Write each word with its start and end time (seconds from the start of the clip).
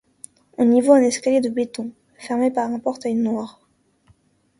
On 0.57 0.71
y 0.71 0.81
voit 0.81 0.95
un 0.97 1.03
escalier 1.03 1.41
de 1.41 1.49
béton, 1.49 1.91
fermé 2.17 2.49
par 2.49 2.71
un 2.71 2.79
portail 2.79 3.13
noir. 3.13 3.61